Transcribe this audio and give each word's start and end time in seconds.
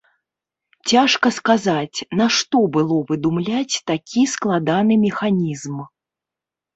Цяжка 0.91 1.27
сказаць, 1.39 2.05
нашто 2.21 2.61
было 2.77 2.97
выдумляць 3.11 3.75
такі 3.91 4.23
складаны 4.33 4.97
механізм. 5.05 5.75